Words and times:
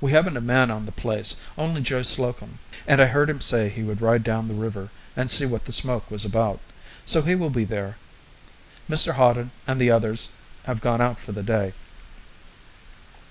"We 0.00 0.10
haven't 0.12 0.38
a 0.38 0.40
man 0.40 0.70
on 0.70 0.86
the 0.86 0.90
place, 0.90 1.36
only 1.58 1.82
Joe 1.82 2.00
Slocombe, 2.00 2.60
and 2.86 2.98
I 2.98 3.04
heard 3.04 3.28
him 3.28 3.42
say 3.42 3.68
he 3.68 3.82
would 3.82 4.00
ride 4.00 4.24
down 4.24 4.48
the 4.48 4.54
river 4.54 4.88
and 5.14 5.30
see 5.30 5.44
what 5.44 5.66
the 5.66 5.70
smoke 5.72 6.10
was 6.10 6.24
about; 6.24 6.60
so 7.04 7.20
he 7.20 7.34
will 7.34 7.50
be 7.50 7.64
there. 7.64 7.98
Mr 8.88 9.12
Hawden 9.12 9.50
and 9.66 9.78
the 9.78 9.90
others 9.90 10.30
have 10.64 10.80
gone 10.80 11.02
out 11.02 11.20
for 11.20 11.32
the 11.32 11.42
day. 11.42 11.74